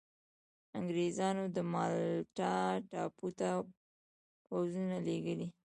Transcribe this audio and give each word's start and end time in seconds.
انګرېزانو 0.79 1.43
د 1.55 1.57
مالټا 1.73 2.55
ټاپو 2.89 3.27
ته 3.39 3.49
پوځونه 4.45 4.95
لېږلي. 5.07 5.47